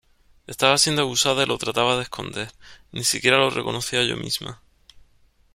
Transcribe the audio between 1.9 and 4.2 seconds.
de esconder; ni siquiera lo reconocía yo